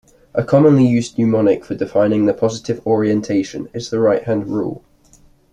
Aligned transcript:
A 0.33 0.43
commonly 0.43 0.87
used 0.87 1.19
mnemonic 1.19 1.63
for 1.63 1.75
defining 1.75 2.25
the 2.25 2.33
positive 2.33 2.81
orientation 2.87 3.69
is 3.71 3.91
the 3.91 3.99
"right 3.99 4.23
hand 4.23 4.47
rule". 4.47 4.83